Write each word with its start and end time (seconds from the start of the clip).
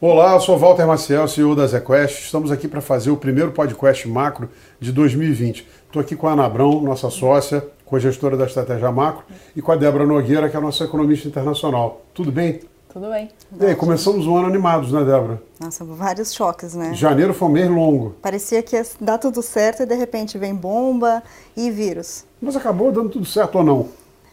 Olá, 0.00 0.34
eu 0.34 0.40
sou 0.40 0.56
Walter 0.56 0.86
Maciel, 0.86 1.26
CEO 1.26 1.56
da 1.56 1.66
ZQuest. 1.66 2.26
Estamos 2.26 2.52
aqui 2.52 2.68
para 2.68 2.80
fazer 2.80 3.10
o 3.10 3.16
primeiro 3.16 3.50
podcast 3.50 4.06
macro 4.06 4.48
de 4.78 4.92
2020. 4.92 5.66
Estou 5.86 6.00
aqui 6.00 6.14
com 6.14 6.28
a 6.28 6.34
Ana 6.34 6.44
Abrão, 6.44 6.80
nossa 6.80 7.10
sócia, 7.10 7.66
co-gestora 7.84 8.36
da 8.36 8.44
Estratégia 8.44 8.92
Macro, 8.92 9.24
e 9.56 9.60
com 9.60 9.72
a 9.72 9.74
Débora 9.74 10.06
Nogueira, 10.06 10.48
que 10.48 10.54
é 10.54 10.58
a 10.60 10.62
nossa 10.62 10.84
economista 10.84 11.26
internacional. 11.26 12.02
Tudo 12.14 12.30
bem? 12.30 12.60
Tudo 12.92 13.10
bem. 13.10 13.28
E 13.60 13.66
aí, 13.66 13.74
começamos 13.74 14.24
o 14.24 14.36
ano 14.36 14.46
animados, 14.46 14.92
né, 14.92 15.00
Débora? 15.00 15.42
Nossa, 15.58 15.84
vários 15.84 16.32
choques, 16.32 16.74
né? 16.74 16.94
Janeiro 16.94 17.34
foi 17.34 17.48
um 17.48 17.50
mês 17.50 17.68
longo. 17.68 18.14
Parecia 18.22 18.62
que 18.62 18.76
ia 18.76 18.86
dar 19.00 19.18
tudo 19.18 19.42
certo 19.42 19.82
e 19.82 19.86
de 19.86 19.96
repente 19.96 20.38
vem 20.38 20.54
bomba 20.54 21.24
e 21.56 21.72
vírus. 21.72 22.24
Mas 22.40 22.54
acabou 22.54 22.92
dando 22.92 23.08
tudo 23.08 23.26
certo 23.26 23.56
ou 23.58 23.64
não? 23.64 23.88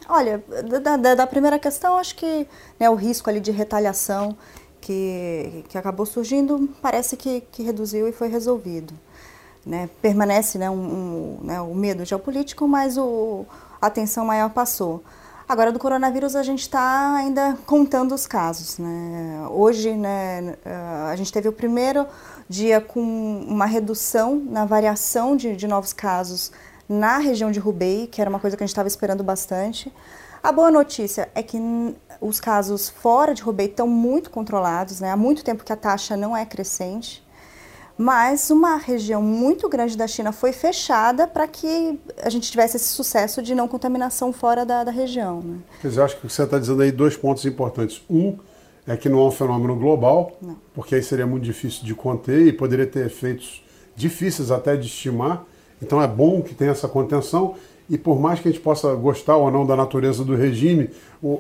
Olha, 0.08 0.44
da, 0.84 0.96
da, 0.98 1.16
da 1.16 1.26
primeira 1.26 1.58
questão, 1.58 1.98
acho 1.98 2.16
que 2.16 2.48
né, 2.80 2.88
o 2.88 2.94
risco 2.94 3.28
ali 3.28 3.40
de 3.40 3.50
retaliação 3.50 4.38
que, 4.86 5.66
que 5.68 5.78
acabou 5.80 6.06
surgindo 6.06 6.70
parece 6.80 7.18
que, 7.18 7.42
que 7.52 7.64
reduziu 7.64 8.08
e 8.08 8.12
foi 8.12 8.28
resolvido. 8.28 8.94
Né? 9.66 9.90
Permanece 10.00 10.60
né, 10.60 10.70
um, 10.70 10.76
um, 10.76 11.40
né, 11.42 11.60
o 11.60 11.74
medo 11.74 12.06
geopolítico, 12.06 12.68
mas 12.68 12.96
o, 12.96 13.46
a 13.82 13.88
atenção 13.88 14.24
maior 14.24 14.52
passou. 14.52 15.04
Agora, 15.50 15.72
do 15.72 15.80
coronavírus, 15.80 16.36
a 16.36 16.44
gente 16.44 16.62
está 16.62 17.16
ainda 17.16 17.58
contando 17.66 18.14
os 18.14 18.28
casos. 18.28 18.78
Né? 18.78 19.48
Hoje, 19.50 19.94
né, 19.94 20.56
a 21.12 21.16
gente 21.16 21.34
teve 21.34 21.50
o 21.50 21.54
primeiro 21.54 22.06
dia 22.48 22.80
com 22.80 23.02
uma 23.02 23.66
redução 23.66 24.36
na 24.48 24.66
variação 24.66 25.36
de, 25.36 25.56
de 25.56 25.68
novos 25.68 25.94
casos 25.94 26.52
na 26.88 27.18
região 27.18 27.50
de 27.50 27.60
Hubei, 27.60 28.06
que 28.06 28.22
era 28.22 28.30
uma 28.30 28.40
coisa 28.40 28.56
que 28.56 28.64
a 28.64 28.66
gente 28.66 28.74
estava 28.74 28.88
esperando 28.88 29.24
bastante. 29.24 29.92
A 30.46 30.52
boa 30.52 30.70
notícia 30.70 31.28
é 31.34 31.42
que 31.42 31.58
os 32.22 32.40
casos 32.40 32.88
fora 32.88 33.34
de 33.34 33.42
Hubei 33.42 33.66
estão 33.66 33.88
muito 33.88 34.30
controlados, 34.30 35.00
né? 35.00 35.10
há 35.10 35.18
muito 35.18 35.44
tempo 35.44 35.64
que 35.64 35.74
a 35.74 35.76
taxa 35.76 36.16
não 36.16 36.38
é 36.38 36.46
crescente, 36.46 37.26
mas 37.98 38.52
uma 38.52 38.78
região 38.78 39.24
muito 39.24 39.68
grande 39.68 39.98
da 39.98 40.06
China 40.06 40.32
foi 40.32 40.54
fechada 40.54 41.26
para 41.26 41.48
que 41.48 42.00
a 42.22 42.30
gente 42.30 42.52
tivesse 42.52 42.78
esse 42.78 42.90
sucesso 42.90 43.42
de 43.42 43.56
não 43.56 43.68
contaminação 43.68 44.32
fora 44.32 44.64
da, 44.64 44.84
da 44.84 44.92
região. 44.92 45.42
Né? 45.42 45.58
Quer 45.82 45.88
dizer, 45.88 46.02
acho 46.04 46.18
que 46.18 46.30
você 46.30 46.44
está 46.44 46.60
dizendo 46.60 46.84
aí 46.84 46.92
dois 46.92 47.18
pontos 47.18 47.44
importantes. 47.44 48.04
Um 48.08 48.38
é 48.86 48.96
que 48.96 49.10
não 49.10 49.22
é 49.22 49.24
um 49.24 49.32
fenômeno 49.32 49.76
global, 49.76 50.38
não. 50.40 50.58
porque 50.76 50.94
aí 50.94 51.02
seria 51.02 51.26
muito 51.26 51.44
difícil 51.44 51.84
de 51.84 51.96
conter 51.96 52.46
e 52.46 52.54
poderia 52.54 52.86
ter 52.86 53.08
efeitos 53.08 53.66
difíceis 53.96 54.52
até 54.52 54.78
de 54.78 54.86
estimar. 54.86 55.44
Então 55.82 56.00
é 56.00 56.08
bom 56.08 56.44
que 56.44 56.54
tenha 56.54 56.70
essa 56.70 56.88
contenção 56.88 57.56
e 57.90 57.98
por 57.98 58.20
mais 58.20 58.40
que 58.40 58.48
a 58.48 58.52
gente 58.52 58.62
possa 58.62 58.94
gostar 58.96 59.38
ou 59.38 59.52
não 59.52 59.66
da 59.66 59.76
natureza 59.76 60.24
do 60.24 60.36
regime, 60.36 60.90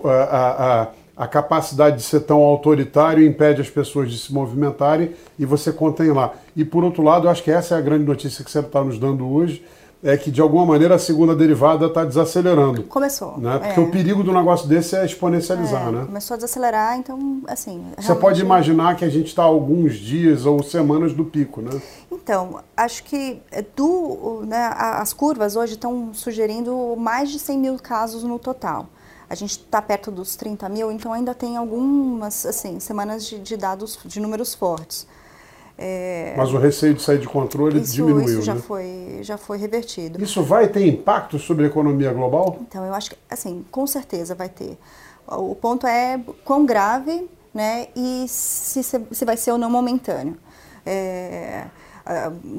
a, 0.03 0.88
a, 1.17 1.23
a 1.23 1.27
capacidade 1.27 1.97
de 1.97 2.03
ser 2.03 2.21
tão 2.21 2.41
autoritário 2.41 3.25
impede 3.25 3.61
as 3.61 3.69
pessoas 3.69 4.11
de 4.11 4.17
se 4.17 4.33
movimentarem 4.33 5.11
e 5.39 5.45
você 5.45 5.71
contém 5.71 6.11
lá. 6.11 6.33
E 6.55 6.63
por 6.63 6.83
outro 6.83 7.03
lado, 7.03 7.27
eu 7.27 7.31
acho 7.31 7.43
que 7.43 7.51
essa 7.51 7.75
é 7.75 7.77
a 7.77 7.81
grande 7.81 8.03
notícia 8.03 8.43
que 8.43 8.51
você 8.51 8.59
está 8.59 8.83
nos 8.83 8.99
dando 8.99 9.27
hoje, 9.27 9.63
é 10.05 10.15
que 10.15 10.29
de 10.29 10.39
alguma 10.39 10.65
maneira 10.67 10.95
a 10.95 10.99
segunda 10.99 11.35
derivada 11.35 11.87
está 11.87 12.05
desacelerando. 12.05 12.83
Começou. 12.83 13.39
Né? 13.39 13.57
Porque 13.57 13.79
é. 13.79 13.83
o 13.83 13.89
perigo 13.89 14.23
do 14.23 14.31
negócio 14.31 14.67
desse 14.67 14.95
é 14.95 15.03
exponencializar, 15.03 15.87
é, 15.87 15.91
né? 15.91 16.05
Começou 16.05 16.35
a 16.35 16.37
desacelerar, 16.37 16.95
então, 16.95 17.41
assim. 17.47 17.83
Você 17.97 18.13
pode 18.13 18.39
imaginar 18.39 18.95
que 18.95 19.03
a 19.03 19.09
gente 19.09 19.27
está 19.27 19.41
alguns 19.41 19.95
dias 19.95 20.45
ou 20.45 20.61
semanas 20.61 21.11
do 21.11 21.25
pico, 21.25 21.59
né? 21.59 21.81
Então, 22.11 22.59
acho 22.77 23.03
que 23.03 23.41
é, 23.51 23.65
do, 23.75 24.43
né, 24.45 24.71
as 24.77 25.11
curvas 25.11 25.55
hoje 25.55 25.73
estão 25.73 26.13
sugerindo 26.13 26.95
mais 26.95 27.31
de 27.31 27.39
100 27.39 27.57
mil 27.57 27.77
casos 27.79 28.23
no 28.23 28.37
total. 28.37 28.87
A 29.27 29.33
gente 29.33 29.51
está 29.51 29.81
perto 29.81 30.11
dos 30.11 30.35
30 30.35 30.69
mil, 30.69 30.91
então 30.91 31.11
ainda 31.11 31.33
tem 31.33 31.57
algumas 31.57 32.45
assim, 32.45 32.79
semanas 32.79 33.25
de, 33.25 33.39
de 33.39 33.57
dados, 33.57 33.97
de 34.05 34.19
números 34.19 34.53
fortes. 34.53 35.07
É... 35.78 36.34
Mas 36.38 36.53
o 36.53 36.58
receio 36.58 36.94
de 36.94 37.02
sair 37.02 37.19
de 37.19 37.28
controle 37.28 37.81
isso, 37.81 37.94
diminuiu, 37.94 38.25
Isso 38.25 38.41
já, 38.41 38.56
né? 38.56 38.62
foi, 38.62 39.19
já 39.22 39.38
foi 39.38 39.58
revertido. 39.58 40.24
Isso 40.24 40.41
vai 40.41 40.68
ter 40.68 40.86
impacto 40.88 41.38
sobre 41.38 41.66
a 41.66 41.68
economia 41.68 42.13
global? 42.13 42.58
Então, 42.62 42.86
eu 42.86 42.94
acho 42.94 43.12
que, 43.12 43.18
assim, 43.30 43.66
com 43.69 43.86
certeza 43.86 44.34
vai 44.34 44.50
ter. 44.50 44.78
O 45.28 45.56
ponto 45.56 45.86
é 45.86 46.19
quão 46.44 46.66
grave 46.66 47.28
né, 47.53 47.88
e 47.96 48.25
se, 48.28 48.84
se 48.84 49.25
vai 49.25 49.38
ser 49.38 49.52
ou 49.52 49.58
não 49.58 49.69
momentâneo. 49.69 50.38
É, 50.86 51.66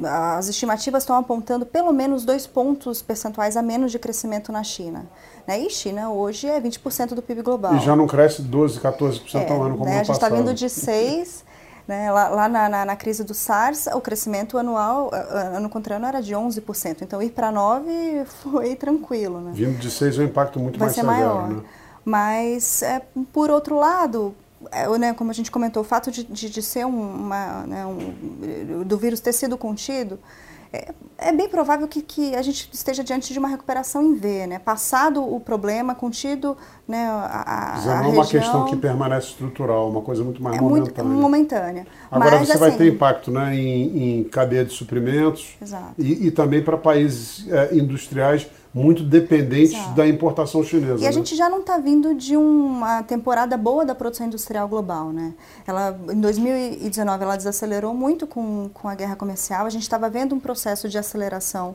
as 0.04 0.48
estimativas 0.48 1.04
estão 1.04 1.16
apontando 1.16 1.64
pelo 1.64 1.92
menos 1.92 2.24
dois 2.24 2.46
pontos 2.46 3.00
percentuais 3.00 3.56
a 3.56 3.62
menos 3.62 3.92
de 3.92 3.98
crescimento 3.98 4.50
na 4.50 4.64
China. 4.64 5.06
Né? 5.46 5.60
E 5.60 5.70
China 5.70 6.10
hoje 6.10 6.48
é 6.48 6.60
20% 6.60 7.14
do 7.14 7.22
PIB 7.22 7.42
global. 7.42 7.76
E 7.76 7.78
já 7.78 7.94
não 7.94 8.08
cresce 8.08 8.42
12%, 8.42 8.80
14% 8.80 9.34
é, 9.34 9.52
ao 9.52 9.62
ano 9.62 9.78
como 9.78 9.88
né? 9.88 9.96
no 9.96 10.00
A 10.00 10.02
gente 10.02 10.14
está 10.14 10.28
vindo 10.28 10.52
de 10.52 10.66
6%. 10.66 11.44
Né? 11.86 12.10
Lá, 12.10 12.28
lá 12.28 12.48
na, 12.48 12.68
na, 12.68 12.84
na, 12.84 12.96
crise 12.96 13.22
do 13.22 13.32
SARS, 13.32 13.86
o 13.86 14.00
crescimento 14.00 14.58
anual, 14.58 15.10
ano 15.12 15.68
contra 15.68 15.96
ano, 15.96 16.06
era 16.06 16.20
de 16.20 16.34
11%. 16.34 17.02
Então, 17.02 17.22
ir 17.22 17.30
para 17.30 17.52
9% 17.52 18.26
foi 18.42 18.74
tranquilo. 18.74 19.40
Né? 19.40 19.52
Vindo 19.54 19.78
de 19.78 19.88
6% 19.88 20.18
é 20.18 20.20
um 20.20 20.24
impacto 20.24 20.58
muito 20.58 20.78
Vai 20.78 20.86
mais 20.86 20.94
ser 20.94 21.02
severo. 21.02 21.34
Maior. 21.34 21.48
Né? 21.48 21.62
Mas, 22.04 22.82
é, 22.82 23.02
por 23.32 23.50
outro 23.50 23.76
lado, 23.76 24.34
é, 24.70 24.88
né, 24.98 25.12
como 25.14 25.30
a 25.30 25.34
gente 25.34 25.50
comentou, 25.50 25.82
o 25.82 25.84
fato 25.84 26.10
de, 26.10 26.24
de, 26.24 26.50
de 26.50 26.62
ser 26.62 26.86
uma, 26.86 27.66
né, 27.66 27.86
um, 27.86 28.82
do 28.84 28.96
vírus 28.96 29.20
ter 29.20 29.32
sido 29.32 29.56
contido, 29.56 30.18
é, 30.72 30.92
é, 31.18 31.32
bem 31.32 31.48
provável 31.48 31.86
que, 31.88 32.02
que, 32.02 32.34
a 32.34 32.42
gente 32.42 32.68
esteja 32.72 33.02
diante 33.02 33.32
de 33.32 33.38
uma 33.38 33.48
recuperação 33.48 34.02
em 34.02 34.14
V, 34.14 34.46
né? 34.46 34.58
Passado 34.58 35.22
o 35.22 35.40
problema, 35.40 35.94
contido 35.94 36.56
né, 36.86 37.06
a, 37.06 37.74
a, 37.76 38.00
não 38.02 38.04
é 38.04 38.08
uma 38.08 38.26
questão 38.26 38.64
que 38.66 38.76
permanece 38.76 39.28
estrutural, 39.28 39.88
uma 39.88 40.02
coisa 40.02 40.22
muito 40.22 40.42
mais 40.42 40.56
é 40.56 40.60
momentânea. 40.60 41.04
Muito 41.04 41.22
momentânea. 41.22 41.86
Agora 42.10 42.38
Mas, 42.38 42.46
você 42.46 42.52
assim, 42.52 42.60
vai 42.60 42.70
ter 42.72 42.92
impacto 42.92 43.30
né, 43.30 43.54
em, 43.54 44.20
em 44.20 44.24
cadeia 44.24 44.64
de 44.64 44.72
suprimentos 44.72 45.56
e, 45.98 46.26
e, 46.26 46.30
também 46.30 46.62
para 46.62 46.76
países 46.76 47.46
é, 47.50 47.74
industriais 47.74 48.46
muito 48.76 49.02
dependentes 49.02 49.72
Exato. 49.72 49.94
da 49.94 50.06
importação 50.06 50.62
chinesa. 50.62 50.98
E 50.98 51.02
né? 51.02 51.08
a 51.08 51.10
gente 51.10 51.34
já 51.34 51.48
não 51.48 51.60
está 51.60 51.78
vindo 51.78 52.14
de 52.14 52.36
uma 52.36 53.02
temporada 53.02 53.56
boa 53.56 53.86
da 53.86 53.94
produção 53.94 54.26
industrial 54.26 54.68
global, 54.68 55.14
né? 55.14 55.32
Ela, 55.66 55.98
em 56.10 56.20
2019 56.20 57.22
ela 57.24 57.36
desacelerou 57.36 57.94
muito 57.94 58.26
com, 58.26 58.68
com 58.74 58.86
a 58.86 58.94
guerra 58.94 59.16
comercial. 59.16 59.64
A 59.64 59.70
gente 59.70 59.80
estava 59.80 60.10
vendo 60.10 60.34
um 60.34 60.40
processo 60.40 60.90
de 60.90 60.98
aceleração 60.98 61.74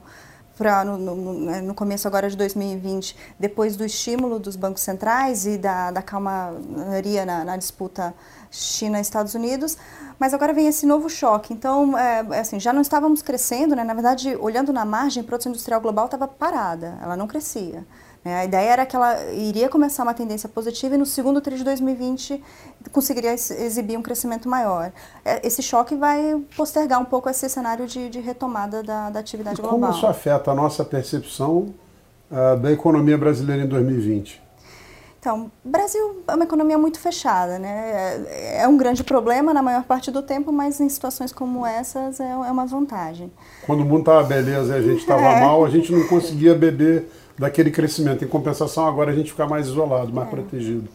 para 0.55 0.85
no, 0.85 0.97
no, 0.97 1.33
né, 1.33 1.59
no, 1.61 1.73
começo 1.73 2.07
agora 2.07 2.29
de 2.29 2.37
2020, 2.37 3.15
depois 3.39 3.75
do 3.75 3.83
estímulo 3.83 4.37
dos 4.37 4.55
bancos 4.55 4.83
centrais 4.83 5.47
e 5.47 5.57
da, 5.57 5.89
da 5.89 6.03
calmaria 6.03 7.25
na, 7.25 7.43
na 7.43 7.57
disputa 7.57 8.13
China-Estados 8.51 9.33
Unidos, 9.33 9.77
mas 10.19 10.33
agora 10.33 10.53
vem 10.53 10.67
esse 10.67 10.85
novo 10.85 11.09
choque. 11.09 11.53
Então, 11.53 11.97
é, 11.97 12.25
é, 12.31 12.39
assim, 12.39 12.59
já 12.59 12.73
não 12.73 12.81
estávamos 12.81 13.21
crescendo, 13.21 13.75
né? 13.75 13.83
na 13.83 13.93
verdade, 13.93 14.35
olhando 14.39 14.73
na 14.73 14.83
margem, 14.83 15.21
a 15.21 15.25
produção 15.25 15.51
industrial 15.51 15.79
global 15.79 16.05
estava 16.05 16.27
parada, 16.27 16.99
ela 17.01 17.15
não 17.15 17.25
crescia. 17.27 17.85
Né? 18.23 18.41
A 18.41 18.45
ideia 18.45 18.69
era 18.69 18.85
que 18.85 18.95
ela 18.95 19.31
iria 19.31 19.69
começar 19.69 20.03
uma 20.03 20.13
tendência 20.13 20.47
positiva 20.47 20.95
e 20.95 20.97
no 20.97 21.05
segundo 21.05 21.39
trimestre 21.39 21.51
de 21.51 21.63
2020 21.63 22.43
conseguiria 22.91 23.33
exibir 23.33 23.97
um 23.97 24.01
crescimento 24.01 24.47
maior. 24.47 24.91
É, 25.23 25.45
esse 25.45 25.61
choque 25.61 25.95
vai 25.95 26.41
postergar 26.55 26.99
um 26.99 27.05
pouco 27.05 27.29
esse 27.29 27.47
cenário 27.49 27.87
de, 27.87 28.09
de 28.09 28.19
retomada 28.19 28.83
da, 28.83 29.09
da 29.09 29.19
atividade 29.19 29.59
e 29.59 29.61
global. 29.61 29.79
Como 29.79 29.91
isso 29.91 30.07
afeta 30.07 30.51
a 30.51 30.55
nossa 30.55 30.85
percepção 30.85 31.73
uh, 32.29 32.57
da 32.57 32.71
economia 32.71 33.17
brasileira 33.17 33.63
em 33.63 33.67
2020? 33.67 34.40
Então, 35.21 35.51
Brasil 35.63 36.23
é 36.27 36.33
uma 36.33 36.45
economia 36.45 36.79
muito 36.79 36.99
fechada, 36.99 37.59
né? 37.59 38.25
É, 38.27 38.63
é 38.63 38.67
um 38.67 38.75
grande 38.75 39.03
problema 39.03 39.53
na 39.53 39.61
maior 39.61 39.83
parte 39.83 40.09
do 40.09 40.23
tempo, 40.23 40.51
mas 40.51 40.81
em 40.81 40.89
situações 40.89 41.31
como 41.31 41.63
essas 41.63 42.19
é, 42.19 42.31
é 42.31 42.35
uma 42.35 42.65
vantagem. 42.65 43.31
Quando 43.67 43.81
o 43.81 43.85
mundo 43.85 43.99
estava 43.99 44.23
beleza 44.23 44.75
e 44.75 44.79
a 44.79 44.81
gente 44.81 45.01
estava 45.01 45.21
é. 45.21 45.41
mal, 45.41 45.63
a 45.63 45.69
gente 45.69 45.91
não 45.91 46.07
conseguia 46.07 46.55
beber 46.55 47.07
daquele 47.37 47.69
crescimento. 47.69 48.25
Em 48.25 48.27
compensação, 48.27 48.87
agora 48.87 49.11
a 49.11 49.13
gente 49.13 49.29
fica 49.29 49.45
mais 49.45 49.67
isolado, 49.67 50.11
mais 50.11 50.27
é. 50.27 50.31
protegido. 50.31 50.89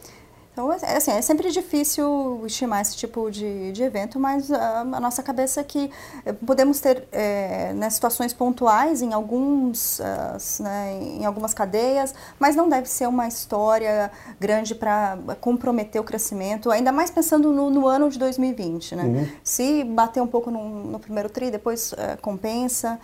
Então, 0.57 0.73
é, 0.73 0.97
assim, 0.97 1.11
é 1.11 1.21
sempre 1.21 1.51
difícil 1.51 2.43
estimar 2.47 2.81
esse 2.81 2.97
tipo 2.97 3.31
de, 3.31 3.73
de 3.73 3.83
evento, 3.83 4.19
mas 4.19 4.51
a, 4.51 4.81
a 4.81 5.01
nossa 5.01 5.23
cabeça 5.23 5.61
é 5.61 5.63
que 5.63 5.91
eh, 6.25 6.33
podemos 6.33 6.81
ter 6.81 7.07
é, 7.13 7.75
né, 7.75 7.91
situações 7.91 8.33
pontuais 8.33 9.03
em, 9.03 9.13
alguns, 9.13 9.99
uh, 9.99 10.63
né, 10.63 10.99
em 10.99 11.27
algumas 11.27 11.53
cadeias, 11.53 12.15
mas 12.41 12.57
não 12.57 12.71
deve 12.71 12.89
ser 12.89 13.07
uma 13.07 13.29
história 13.29 14.11
grande 14.41 14.75
para 14.75 15.19
comprometer 15.43 16.01
o 16.01 16.05
crescimento, 16.05 16.71
ainda 16.71 16.91
mais 16.91 17.11
pensando 17.11 17.53
no, 17.53 17.69
no 17.69 17.87
ano 17.87 18.09
de 18.09 18.19
2020. 18.19 18.97
Né? 18.97 19.03
Uhum. 19.03 19.29
Se 19.45 19.85
bater 19.85 20.23
um 20.23 20.27
pouco 20.27 20.51
no, 20.51 20.87
no 20.87 20.99
primeiro 20.99 21.29
tri, 21.29 21.51
depois 21.51 21.93
uh, 21.93 21.97
compensa. 22.23 22.99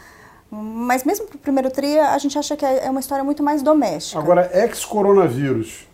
Mas 0.50 1.04
mesmo 1.04 1.26
para 1.26 1.36
o 1.36 1.38
primeiro 1.38 1.70
tri, 1.70 1.98
a 1.98 2.16
gente 2.16 2.38
acha 2.38 2.56
que 2.56 2.64
é, 2.64 2.86
é 2.86 2.90
uma 2.90 3.00
história 3.00 3.22
muito 3.22 3.42
mais 3.42 3.62
doméstica. 3.62 4.18
Agora, 4.18 4.50
ex-coronavírus, 4.54 5.91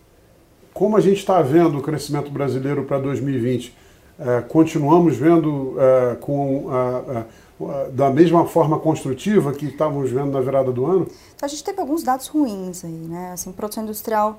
como 0.79 0.97
a 0.97 1.01
gente 1.01 1.19
está 1.19 1.43
vendo 1.43 1.77
o 1.77 1.83
crescimento 1.83 2.31
brasileiro 2.31 2.85
para 2.85 3.01
2020? 3.01 3.77
É, 4.17 4.41
continuamos 4.43 5.17
vendo 5.17 5.75
é, 5.77 6.15
com 6.15 6.67
da 7.93 8.09
mesma 8.11 8.47
forma 8.47 8.79
construtiva 8.79 9.53
que 9.53 9.67
estávamos 9.67 10.13
vendo 10.13 10.31
na 10.31 10.41
virada 10.41 10.71
do 10.71 10.87
ano? 10.87 11.09
A 11.43 11.49
gente 11.49 11.65
teve 11.65 11.81
alguns 11.81 12.05
dados 12.05 12.29
ruins 12.29 12.85
aí, 12.85 12.93
né? 12.93 13.33
Assim, 13.33 13.51
produção 13.51 13.83
industrial 13.83 14.39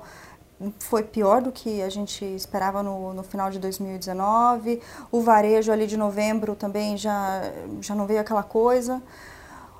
foi 0.78 1.02
pior 1.02 1.42
do 1.42 1.52
que 1.52 1.82
a 1.82 1.90
gente 1.90 2.24
esperava 2.24 2.82
no, 2.82 3.12
no 3.12 3.22
final 3.22 3.50
de 3.50 3.58
2019. 3.58 4.80
O 5.12 5.20
varejo 5.20 5.70
ali 5.70 5.86
de 5.86 5.98
novembro 5.98 6.54
também 6.54 6.96
já, 6.96 7.42
já 7.82 7.94
não 7.94 8.06
veio 8.06 8.20
aquela 8.20 8.42
coisa. 8.42 9.02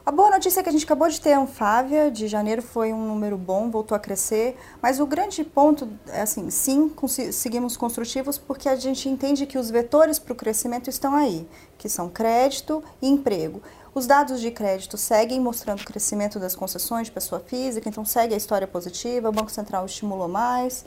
A 0.05 0.11
boa 0.11 0.31
notícia 0.31 0.61
é 0.61 0.63
que 0.63 0.69
a 0.69 0.73
gente 0.73 0.85
acabou 0.85 1.09
de 1.11 1.21
ter 1.21 1.35
a 1.35 1.41
Anfávia, 1.41 2.11
de 2.11 2.27
janeiro 2.27 2.63
foi 2.63 2.91
um 2.91 3.07
número 3.07 3.37
bom, 3.37 3.71
voltou 3.71 3.95
a 3.95 3.99
crescer, 3.99 4.57
mas 4.81 4.99
o 4.99 5.05
grande 5.05 5.45
ponto 5.45 5.87
é 6.09 6.23
assim, 6.23 6.49
sim, 6.49 6.91
seguimos 7.31 7.77
construtivos 7.77 8.39
porque 8.39 8.67
a 8.67 8.77
gente 8.77 9.11
entende 9.11 9.45
que 9.45 9.59
os 9.59 9.71
vetores 9.71 10.19
para 10.19 10.33
o 10.33 10.37
crescimento 10.37 10.89
estão 10.89 11.15
aí, 11.15 11.47
que 11.77 11.87
são 11.87 12.09
crédito 12.09 12.83
e 13.03 13.09
emprego. 13.09 13.63
Os 13.95 14.07
dados 14.07 14.41
de 14.41 14.51
crédito 14.51 14.97
seguem 14.97 15.39
mostrando 15.39 15.83
o 15.83 15.85
crescimento 15.85 16.41
das 16.41 16.57
concessões 16.57 17.09
de 17.09 17.13
pessoa 17.13 17.41
física, 17.41 17.87
então 17.87 18.05
segue 18.05 18.33
a 18.33 18.39
história 18.39 18.67
positiva, 18.67 19.29
o 19.29 19.33
Banco 19.33 19.51
Central 19.51 19.85
estimulou 19.85 20.29
mais. 20.29 20.83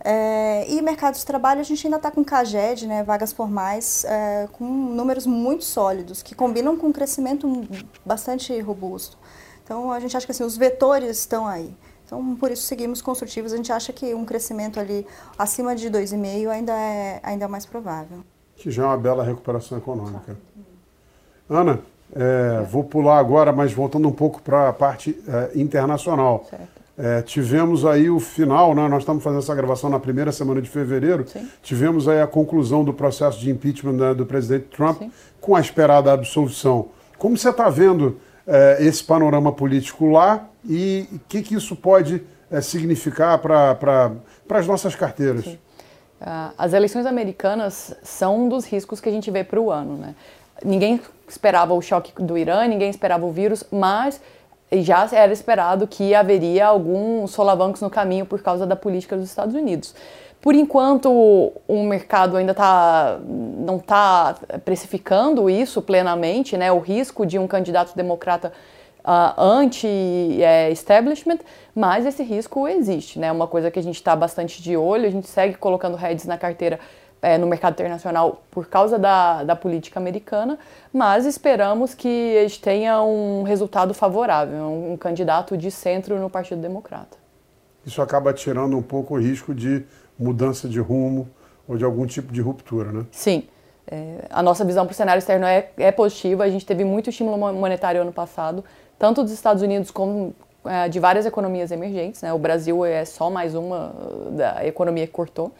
É, 0.00 0.64
e 0.68 0.80
mercado 0.80 1.14
de 1.14 1.26
trabalho, 1.26 1.60
a 1.60 1.64
gente 1.64 1.86
ainda 1.86 1.96
está 1.96 2.10
com 2.10 2.24
CAGED, 2.24 2.86
né, 2.86 3.02
vagas 3.02 3.32
formais, 3.32 4.04
é, 4.04 4.48
com 4.52 4.64
números 4.64 5.26
muito 5.26 5.64
sólidos, 5.64 6.22
que 6.22 6.34
combinam 6.34 6.76
com 6.76 6.88
um 6.88 6.92
crescimento 6.92 7.46
bastante 8.04 8.58
robusto. 8.60 9.18
Então, 9.64 9.92
a 9.92 10.00
gente 10.00 10.16
acha 10.16 10.24
que 10.24 10.32
assim, 10.32 10.44
os 10.44 10.56
vetores 10.56 11.18
estão 11.18 11.46
aí. 11.46 11.74
Então, 12.06 12.36
por 12.36 12.50
isso, 12.50 12.62
seguimos 12.62 13.02
construtivos. 13.02 13.52
A 13.52 13.56
gente 13.56 13.70
acha 13.70 13.92
que 13.92 14.14
um 14.14 14.24
crescimento 14.24 14.80
ali 14.80 15.06
acima 15.38 15.76
de 15.76 15.90
2,5 15.90 16.48
ainda 16.48 16.72
é, 16.72 17.20
ainda 17.22 17.44
é 17.44 17.48
mais 17.48 17.66
provável. 17.66 18.20
Que 18.56 18.70
já 18.70 18.84
é 18.84 18.86
uma 18.86 18.96
bela 18.96 19.22
recuperação 19.22 19.76
econômica. 19.76 20.38
Ana, 21.50 21.80
é, 22.14 22.62
vou 22.62 22.82
pular 22.82 23.18
agora, 23.18 23.52
mas 23.52 23.74
voltando 23.74 24.08
um 24.08 24.12
pouco 24.12 24.40
para 24.40 24.70
a 24.70 24.72
parte 24.72 25.22
é, 25.28 25.58
internacional. 25.58 26.46
Certo. 26.48 26.77
É, 27.00 27.22
tivemos 27.22 27.86
aí 27.86 28.10
o 28.10 28.18
final, 28.18 28.74
né? 28.74 28.88
nós 28.88 29.02
estamos 29.02 29.22
fazendo 29.22 29.38
essa 29.38 29.54
gravação 29.54 29.88
na 29.88 30.00
primeira 30.00 30.32
semana 30.32 30.60
de 30.60 30.68
fevereiro, 30.68 31.24
Sim. 31.28 31.48
tivemos 31.62 32.08
aí 32.08 32.20
a 32.20 32.26
conclusão 32.26 32.82
do 32.82 32.92
processo 32.92 33.38
de 33.38 33.48
impeachment 33.50 33.92
né, 33.92 34.12
do 34.12 34.26
presidente 34.26 34.64
Trump 34.76 34.98
Sim. 34.98 35.12
com 35.40 35.54
a 35.54 35.60
esperada 35.60 36.12
absolvição. 36.12 36.88
Como 37.16 37.36
você 37.36 37.50
está 37.50 37.70
vendo 37.70 38.18
é, 38.44 38.78
esse 38.80 39.04
panorama 39.04 39.52
político 39.52 40.10
lá 40.10 40.48
e 40.68 41.06
o 41.12 41.20
que, 41.28 41.40
que 41.40 41.54
isso 41.54 41.76
pode 41.76 42.20
é, 42.50 42.60
significar 42.60 43.38
para 43.38 44.10
as 44.50 44.66
nossas 44.66 44.96
carteiras? 44.96 45.44
Sim. 45.44 45.58
Uh, 46.20 46.52
as 46.58 46.72
eleições 46.72 47.06
americanas 47.06 47.94
são 48.02 48.46
um 48.46 48.48
dos 48.48 48.64
riscos 48.64 49.00
que 49.00 49.08
a 49.08 49.12
gente 49.12 49.30
vê 49.30 49.44
para 49.44 49.60
o 49.60 49.70
ano. 49.70 49.96
Né? 49.96 50.16
Ninguém 50.64 51.00
esperava 51.28 51.72
o 51.74 51.80
choque 51.80 52.12
do 52.20 52.36
Irã, 52.36 52.66
ninguém 52.66 52.90
esperava 52.90 53.24
o 53.24 53.30
vírus, 53.30 53.62
mas 53.70 54.20
já 54.72 55.08
era 55.12 55.32
esperado 55.32 55.86
que 55.86 56.14
haveria 56.14 56.66
alguns 56.66 57.30
solavancos 57.30 57.80
no 57.80 57.88
caminho 57.88 58.26
por 58.26 58.42
causa 58.42 58.66
da 58.66 58.76
política 58.76 59.16
dos 59.16 59.28
Estados 59.28 59.54
Unidos. 59.54 59.94
Por 60.40 60.54
enquanto, 60.54 61.10
o 61.66 61.82
mercado 61.84 62.36
ainda 62.36 62.54
tá, 62.54 63.18
não 63.26 63.76
está 63.76 64.36
precificando 64.64 65.50
isso 65.50 65.82
plenamente, 65.82 66.56
né, 66.56 66.70
o 66.70 66.78
risco 66.78 67.26
de 67.26 67.38
um 67.38 67.46
candidato 67.48 67.96
democrata 67.96 68.52
uh, 69.04 69.40
anti-establishment, 69.40 71.38
mas 71.74 72.06
esse 72.06 72.22
risco 72.22 72.68
existe. 72.68 73.18
É 73.18 73.22
né, 73.22 73.32
uma 73.32 73.48
coisa 73.48 73.70
que 73.70 73.80
a 73.80 73.82
gente 73.82 73.96
está 73.96 74.14
bastante 74.14 74.62
de 74.62 74.76
olho, 74.76 75.06
a 75.06 75.10
gente 75.10 75.26
segue 75.26 75.54
colocando 75.54 75.96
heads 75.96 76.24
na 76.24 76.38
carteira 76.38 76.78
é, 77.20 77.36
no 77.38 77.46
mercado 77.46 77.74
internacional 77.74 78.42
por 78.50 78.68
causa 78.68 78.98
da, 78.98 79.42
da 79.44 79.56
política 79.56 79.98
americana, 79.98 80.58
mas 80.92 81.26
esperamos 81.26 81.94
que 81.94 82.38
a 82.38 82.42
gente 82.42 82.60
tenha 82.60 83.02
um 83.02 83.42
resultado 83.42 83.92
favorável, 83.92 84.58
um, 84.58 84.92
um 84.92 84.96
candidato 84.96 85.56
de 85.56 85.70
centro 85.70 86.18
no 86.18 86.30
Partido 86.30 86.60
Democrata. 86.60 87.16
Isso 87.84 88.02
acaba 88.02 88.32
tirando 88.32 88.76
um 88.76 88.82
pouco 88.82 89.14
o 89.14 89.18
risco 89.18 89.54
de 89.54 89.84
mudança 90.18 90.68
de 90.68 90.78
rumo 90.80 91.28
ou 91.66 91.76
de 91.76 91.84
algum 91.84 92.06
tipo 92.06 92.32
de 92.32 92.40
ruptura, 92.40 92.92
né? 92.92 93.06
Sim. 93.10 93.44
É, 93.90 94.26
a 94.28 94.42
nossa 94.42 94.64
visão 94.64 94.84
para 94.84 94.92
o 94.92 94.94
cenário 94.94 95.18
externo 95.18 95.46
é, 95.46 95.70
é 95.78 95.90
positiva. 95.90 96.44
A 96.44 96.50
gente 96.50 96.66
teve 96.66 96.84
muito 96.84 97.08
estímulo 97.08 97.38
monetário 97.54 98.02
ano 98.02 98.12
passado, 98.12 98.62
tanto 98.98 99.22
dos 99.22 99.32
Estados 99.32 99.62
Unidos 99.62 99.90
como 99.90 100.34
é, 100.64 100.88
de 100.88 101.00
várias 101.00 101.24
economias 101.24 101.70
emergentes. 101.70 102.20
Né? 102.20 102.32
O 102.32 102.38
Brasil 102.38 102.84
é 102.84 103.04
só 103.04 103.30
mais 103.30 103.54
uma 103.54 103.94
da 104.32 104.66
economia 104.66 105.06
que 105.06 105.12
cortou. 105.12 105.52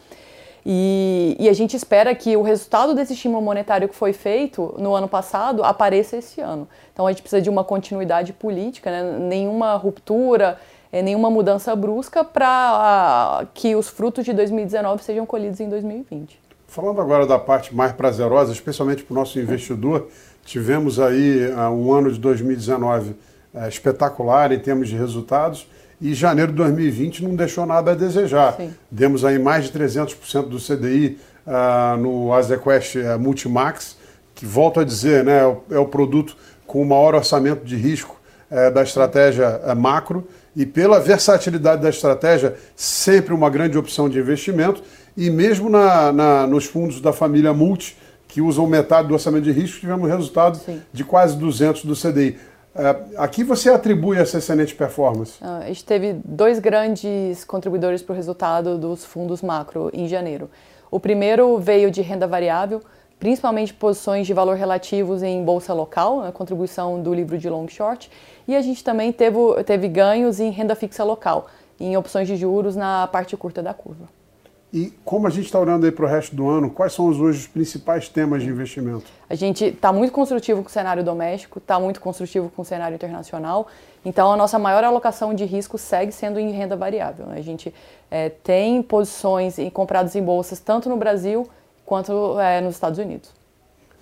E, 0.70 1.34
e, 1.40 1.48
a 1.48 1.52
gente 1.54 1.74
espera 1.74 2.14
que 2.14 2.36
o 2.36 2.42
resultado 2.42 2.94
desse 2.94 3.14
estímulo 3.14 3.40
monetário 3.40 3.88
que 3.88 3.96
foi 3.96 4.12
feito 4.12 4.74
no 4.76 4.94
ano 4.94 5.08
passado 5.08 5.64
apareça 5.64 6.18
esse 6.18 6.42
ano. 6.42 6.68
Então 6.92 7.06
a 7.06 7.10
gente 7.10 7.22
precisa 7.22 7.40
de 7.40 7.48
uma 7.48 7.64
continuidade 7.64 8.34
política, 8.34 8.90
né? 8.90 9.18
nenhuma 9.18 9.74
ruptura, 9.76 10.58
é, 10.92 11.00
nenhuma 11.00 11.30
mudança 11.30 11.74
brusca 11.74 12.22
para 12.22 13.40
uh, 13.44 13.48
que 13.54 13.74
os 13.74 13.88
frutos 13.88 14.26
de 14.26 14.34
2019 14.34 15.02
sejam 15.02 15.24
colhidos 15.24 15.58
em 15.58 15.70
2020. 15.70 16.38
Falando 16.66 17.00
agora 17.00 17.26
da 17.26 17.38
parte 17.38 17.74
mais 17.74 17.92
prazerosa, 17.92 18.52
especialmente 18.52 19.02
para 19.02 19.14
o 19.14 19.16
nosso 19.16 19.40
investidor, 19.40 20.08
tivemos 20.44 21.00
aí 21.00 21.46
uh, 21.46 21.70
um 21.70 21.90
ano 21.94 22.12
de 22.12 22.18
2019 22.18 23.12
uh, 23.12 23.16
eh, 23.54 23.68
espetacular 23.68 24.52
em 24.52 24.58
termos 24.58 24.90
de 24.90 24.96
resultados 24.98 25.66
e 26.00 26.14
janeiro 26.14 26.52
de 26.52 26.58
2020 26.58 27.24
não 27.24 27.34
deixou 27.34 27.66
nada 27.66 27.92
a 27.92 27.94
desejar. 27.94 28.54
Sim. 28.56 28.72
Demos 28.90 29.24
aí 29.24 29.38
mais 29.38 29.64
de 29.64 29.78
300% 29.78 30.48
do 30.48 30.58
CDI 30.58 31.18
uh, 31.46 31.50
ah, 31.50 31.96
no 31.98 32.32
Azequest 32.32 32.96
uh, 32.96 33.18
Multimax, 33.18 33.96
que 34.34 34.46
volto 34.46 34.78
a 34.80 34.84
dizer, 34.84 35.24
né, 35.24 35.40
é 35.40 35.46
o, 35.46 35.62
é 35.70 35.78
o 35.78 35.86
produto 35.86 36.36
com 36.66 36.80
o 36.82 36.86
maior 36.86 37.14
orçamento 37.14 37.64
de 37.64 37.74
risco 37.76 38.20
uh, 38.50 38.72
da 38.72 38.82
estratégia 38.82 39.60
uh, 39.64 39.74
macro 39.74 40.26
e 40.54 40.64
pela 40.64 41.00
versatilidade 41.00 41.82
da 41.82 41.88
estratégia, 41.88 42.56
sempre 42.76 43.34
uma 43.34 43.50
grande 43.50 43.76
opção 43.76 44.08
de 44.08 44.18
investimento 44.18 44.82
e 45.16 45.30
mesmo 45.30 45.68
na, 45.68 46.12
na 46.12 46.46
nos 46.46 46.64
fundos 46.64 47.00
da 47.00 47.12
família 47.12 47.52
Multi, 47.52 47.96
que 48.28 48.40
usam 48.40 48.66
metade 48.66 49.08
do 49.08 49.14
orçamento 49.14 49.44
de 49.44 49.52
risco, 49.52 49.80
tivemos 49.80 50.08
resultado 50.08 50.58
Sim. 50.58 50.80
de 50.92 51.02
quase 51.02 51.36
200 51.36 51.84
do 51.84 51.94
CDI. 51.94 52.36
É, 52.78 53.16
aqui 53.16 53.42
você 53.42 53.70
atribui 53.70 54.18
essa 54.18 54.38
excelente 54.38 54.72
performance? 54.72 55.34
Ah, 55.42 55.58
a 55.64 55.66
gente 55.66 55.84
teve 55.84 56.12
dois 56.24 56.60
grandes 56.60 57.42
contribuidores 57.44 58.02
para 58.02 58.12
o 58.12 58.16
resultado 58.16 58.78
dos 58.78 59.04
fundos 59.04 59.42
macro 59.42 59.90
em 59.92 60.06
janeiro. 60.06 60.48
O 60.88 61.00
primeiro 61.00 61.58
veio 61.58 61.90
de 61.90 62.00
renda 62.02 62.24
variável, 62.26 62.80
principalmente 63.18 63.74
posições 63.74 64.28
de 64.28 64.32
valor 64.32 64.56
relativos 64.56 65.24
em 65.24 65.44
bolsa 65.44 65.74
local, 65.74 66.22
a 66.22 66.30
contribuição 66.30 67.02
do 67.02 67.12
livro 67.12 67.36
de 67.36 67.50
long 67.50 67.66
short, 67.66 68.08
e 68.46 68.54
a 68.54 68.62
gente 68.62 68.84
também 68.84 69.12
teve, 69.12 69.38
teve 69.66 69.88
ganhos 69.88 70.38
em 70.38 70.50
renda 70.50 70.76
fixa 70.76 71.02
local, 71.02 71.48
em 71.80 71.96
opções 71.96 72.28
de 72.28 72.36
juros 72.36 72.76
na 72.76 73.08
parte 73.08 73.36
curta 73.36 73.60
da 73.60 73.74
curva. 73.74 74.17
E 74.72 74.92
como 75.02 75.26
a 75.26 75.30
gente 75.30 75.46
está 75.46 75.58
olhando 75.58 75.86
aí 75.86 75.92
para 75.92 76.04
o 76.04 76.08
resto 76.08 76.36
do 76.36 76.48
ano, 76.48 76.68
quais 76.68 76.92
são 76.92 77.06
os 77.06 77.18
hoje 77.18 77.40
os 77.40 77.46
principais 77.46 78.06
temas 78.08 78.42
de 78.42 78.50
investimento? 78.50 79.06
A 79.28 79.34
gente 79.34 79.64
está 79.64 79.92
muito 79.92 80.12
construtivo 80.12 80.62
com 80.62 80.68
o 80.68 80.70
cenário 80.70 81.02
doméstico, 81.02 81.58
está 81.58 81.80
muito 81.80 82.00
construtivo 82.00 82.50
com 82.54 82.60
o 82.60 82.64
cenário 82.64 82.94
internacional. 82.94 83.66
Então, 84.04 84.30
a 84.30 84.36
nossa 84.36 84.58
maior 84.58 84.84
alocação 84.84 85.32
de 85.32 85.46
risco 85.46 85.78
segue 85.78 86.12
sendo 86.12 86.38
em 86.38 86.50
renda 86.50 86.76
variável. 86.76 87.26
Né? 87.26 87.36
A 87.38 87.42
gente 87.42 87.72
é, 88.10 88.28
tem 88.28 88.82
posições 88.82 89.58
em, 89.58 89.70
compradas 89.70 90.14
em 90.14 90.22
bolsas 90.22 90.60
tanto 90.60 90.90
no 90.90 90.98
Brasil 90.98 91.48
quanto 91.86 92.38
é, 92.38 92.60
nos 92.60 92.74
Estados 92.74 92.98
Unidos. 92.98 93.30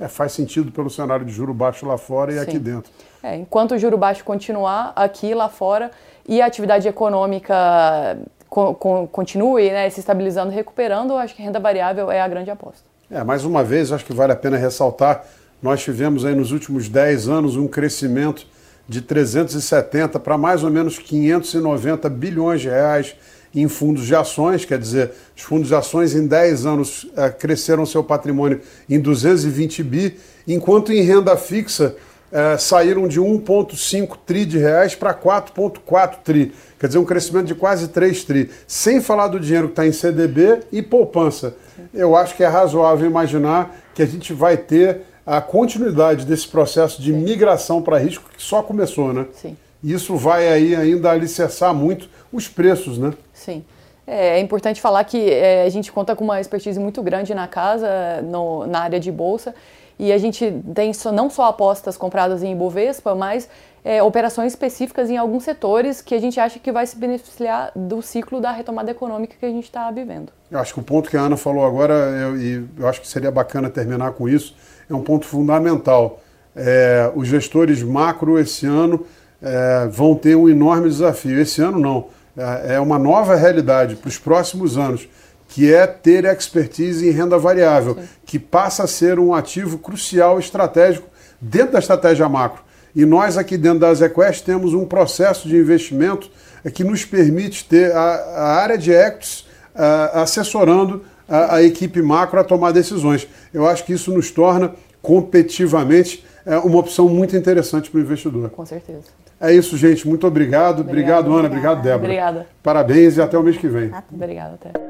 É, 0.00 0.08
faz 0.08 0.32
sentido 0.32 0.72
pelo 0.72 0.90
cenário 0.90 1.24
de 1.24 1.32
juro 1.32 1.54
baixo 1.54 1.86
lá 1.86 1.96
fora 1.96 2.32
e 2.32 2.34
Sim. 2.34 2.40
aqui 2.40 2.58
dentro. 2.58 2.90
É, 3.22 3.36
enquanto 3.36 3.72
o 3.72 3.78
juro 3.78 3.96
baixo 3.96 4.24
continuar 4.24 4.92
aqui 4.96 5.32
lá 5.32 5.48
fora 5.48 5.92
e 6.28 6.42
a 6.42 6.46
atividade 6.46 6.86
econômica 6.88 8.18
continue 8.48 9.70
né, 9.70 9.88
se 9.90 10.00
estabilizando, 10.00 10.50
recuperando, 10.50 11.10
eu 11.10 11.18
acho 11.18 11.34
que 11.34 11.42
renda 11.42 11.60
variável 11.60 12.10
é 12.10 12.20
a 12.20 12.28
grande 12.28 12.50
aposta. 12.50 12.84
É, 13.10 13.22
mais 13.22 13.44
uma 13.44 13.62
vez, 13.62 13.92
acho 13.92 14.04
que 14.04 14.12
vale 14.12 14.32
a 14.32 14.36
pena 14.36 14.56
ressaltar, 14.56 15.24
nós 15.62 15.82
tivemos 15.82 16.24
aí 16.24 16.34
nos 16.34 16.52
últimos 16.52 16.88
10 16.88 17.28
anos 17.28 17.56
um 17.56 17.66
crescimento 17.66 18.46
de 18.88 19.00
370 19.00 20.18
para 20.20 20.38
mais 20.38 20.62
ou 20.62 20.70
menos 20.70 20.98
590 20.98 22.08
bilhões 22.08 22.60
de 22.60 22.68
reais 22.68 23.16
em 23.54 23.68
fundos 23.68 24.06
de 24.06 24.14
ações, 24.14 24.64
quer 24.64 24.78
dizer, 24.78 25.12
os 25.34 25.42
fundos 25.42 25.68
de 25.68 25.74
ações 25.74 26.14
em 26.14 26.26
10 26.26 26.66
anos 26.66 27.10
é, 27.16 27.30
cresceram 27.30 27.86
seu 27.86 28.04
patrimônio 28.04 28.60
em 28.88 29.00
220 29.00 29.82
bi, 29.82 30.18
enquanto 30.46 30.92
em 30.92 31.00
renda 31.00 31.36
fixa 31.36 31.96
é, 32.36 32.58
saíram 32.58 33.08
de 33.08 33.18
1,5 33.18 34.18
tri 34.26 34.44
de 34.44 34.58
reais 34.58 34.94
para 34.94 35.14
4,4 35.14 36.16
tri. 36.22 36.52
Quer 36.78 36.88
dizer, 36.88 36.98
um 36.98 37.04
crescimento 37.04 37.46
de 37.46 37.54
quase 37.54 37.88
3 37.88 38.24
tri. 38.24 38.50
Sem 38.66 39.00
falar 39.00 39.28
do 39.28 39.40
dinheiro 39.40 39.68
que 39.68 39.72
está 39.72 39.86
em 39.86 39.92
CDB 39.92 40.60
e 40.70 40.82
poupança. 40.82 41.56
Eu 41.94 42.14
acho 42.14 42.36
que 42.36 42.44
é 42.44 42.46
razoável 42.46 43.06
imaginar 43.06 43.74
que 43.94 44.02
a 44.02 44.06
gente 44.06 44.34
vai 44.34 44.58
ter 44.58 45.00
a 45.24 45.40
continuidade 45.40 46.26
desse 46.26 46.46
processo 46.46 47.00
de 47.00 47.10
migração 47.10 47.80
para 47.80 47.96
risco 47.96 48.28
que 48.36 48.42
só 48.42 48.62
começou, 48.62 49.14
né? 49.14 49.24
Sim. 49.32 49.56
Isso 49.82 50.14
vai 50.14 50.46
aí 50.46 50.76
ainda 50.76 51.10
alicerçar 51.10 51.72
muito 51.72 52.06
os 52.30 52.46
preços, 52.46 52.98
né? 52.98 53.14
Sim. 53.32 53.64
É, 54.06 54.36
é 54.36 54.40
importante 54.40 54.78
falar 54.78 55.02
que 55.04 55.30
é, 55.30 55.62
a 55.62 55.68
gente 55.70 55.90
conta 55.90 56.14
com 56.14 56.22
uma 56.22 56.38
expertise 56.38 56.78
muito 56.78 57.02
grande 57.02 57.34
na 57.34 57.48
casa, 57.48 58.20
no, 58.22 58.66
na 58.66 58.80
área 58.80 59.00
de 59.00 59.10
bolsa, 59.10 59.54
e 59.98 60.12
a 60.12 60.18
gente 60.18 60.62
tem 60.74 60.92
só, 60.92 61.10
não 61.10 61.30
só 61.30 61.44
apostas 61.44 61.96
compradas 61.96 62.42
em 62.42 62.52
Ibovespa, 62.52 63.14
mas 63.14 63.48
é, 63.84 64.02
operações 64.02 64.52
específicas 64.52 65.08
em 65.08 65.16
alguns 65.16 65.44
setores 65.44 66.00
que 66.00 66.14
a 66.14 66.20
gente 66.20 66.40
acha 66.40 66.58
que 66.58 66.72
vai 66.72 66.86
se 66.86 66.96
beneficiar 66.96 67.70
do 67.74 68.02
ciclo 68.02 68.40
da 68.40 68.50
retomada 68.50 68.90
econômica 68.90 69.36
que 69.38 69.46
a 69.46 69.50
gente 69.50 69.64
está 69.64 69.90
vivendo. 69.90 70.32
Eu 70.50 70.58
acho 70.58 70.74
que 70.74 70.80
o 70.80 70.82
ponto 70.82 71.08
que 71.08 71.16
a 71.16 71.20
Ana 71.20 71.36
falou 71.36 71.64
agora, 71.64 71.94
eu, 71.94 72.36
e 72.36 72.68
eu 72.78 72.88
acho 72.88 73.00
que 73.00 73.06
seria 73.06 73.30
bacana 73.30 73.70
terminar 73.70 74.10
com 74.12 74.28
isso, 74.28 74.56
é 74.90 74.94
um 74.94 75.02
ponto 75.02 75.24
fundamental. 75.24 76.20
É, 76.54 77.10
os 77.14 77.28
gestores 77.28 77.82
macro 77.82 78.38
esse 78.38 78.66
ano 78.66 79.06
é, 79.40 79.86
vão 79.88 80.14
ter 80.14 80.34
um 80.34 80.48
enorme 80.48 80.88
desafio. 80.88 81.40
Esse 81.40 81.62
ano 81.62 81.78
não, 81.78 82.06
é, 82.36 82.74
é 82.74 82.80
uma 82.80 82.98
nova 82.98 83.34
realidade 83.34 83.96
para 83.96 84.08
os 84.08 84.18
próximos 84.18 84.76
anos, 84.76 85.08
que 85.48 85.72
é 85.72 85.86
ter 85.86 86.24
expertise 86.24 87.08
em 87.08 87.12
renda 87.12 87.38
variável, 87.38 87.94
Sim. 87.94 88.08
que 88.24 88.38
passa 88.38 88.84
a 88.84 88.86
ser 88.86 89.18
um 89.18 89.34
ativo 89.34 89.78
crucial 89.78 90.38
estratégico 90.38 91.08
dentro 91.40 91.72
da 91.72 91.78
estratégia 91.78 92.28
macro. 92.28 92.62
E 92.94 93.04
nós 93.04 93.36
aqui 93.36 93.56
dentro 93.56 93.80
da 93.80 93.88
Azequest 93.88 94.44
temos 94.44 94.72
um 94.72 94.86
processo 94.86 95.48
de 95.48 95.56
investimento 95.56 96.30
é, 96.64 96.70
que 96.70 96.82
nos 96.82 97.04
permite 97.04 97.64
ter 97.66 97.92
a, 97.92 97.98
a 97.98 98.54
área 98.56 98.78
de 98.78 98.90
equities 98.90 99.46
a, 99.74 100.22
assessorando 100.22 101.04
a, 101.28 101.56
a, 101.56 101.62
equipe 101.62 102.00
macro 102.00 102.40
a 102.40 102.44
tomar 102.44 102.72
decisões. 102.72 103.28
Eu 103.52 103.66
acho 103.66 103.84
que 103.84 103.92
isso 103.92 104.12
nos 104.12 104.30
torna 104.30 104.72
competitivamente 105.02 106.24
é, 106.44 106.56
uma 106.58 106.78
opção 106.78 107.08
muito 107.08 107.36
interessante 107.36 107.90
para 107.90 107.98
o 107.98 108.02
investidor. 108.02 108.50
Com 108.50 108.64
certeza. 108.64 109.04
É 109.38 109.52
isso, 109.52 109.76
gente. 109.76 110.08
Muito 110.08 110.26
obrigado. 110.26 110.80
Obrigado, 110.80 111.26
obrigado 111.26 111.38
Ana. 111.38 111.48
Obrigado, 111.48 111.82
Débora. 111.82 112.04
Obrigada. 112.04 112.46
Parabéns 112.62 113.16
e 113.18 113.20
até 113.20 113.38
o 113.38 113.42
mês 113.42 113.58
que 113.58 113.68
vem. 113.68 113.92
Obrigada, 114.10 114.54
até. 114.54 114.85